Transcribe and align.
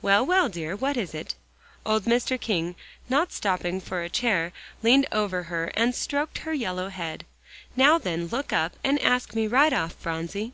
"Well, 0.00 0.24
well, 0.24 0.48
dear, 0.48 0.76
what 0.76 0.96
is 0.96 1.14
it?" 1.14 1.34
Old 1.84 2.04
Mr. 2.04 2.40
King, 2.40 2.76
not 3.08 3.32
stopping 3.32 3.80
for 3.80 4.02
a 4.04 4.08
chair, 4.08 4.52
leaned 4.84 5.08
over 5.10 5.42
her 5.50 5.72
and 5.74 5.96
stroked 5.96 6.38
her 6.38 6.52
yellow 6.54 6.90
head. 6.90 7.24
"Now, 7.74 7.98
then, 7.98 8.28
look 8.28 8.52
up, 8.52 8.74
and 8.84 9.00
ask 9.02 9.34
me 9.34 9.48
right 9.48 9.72
off, 9.72 9.94
Phronsie." 9.94 10.52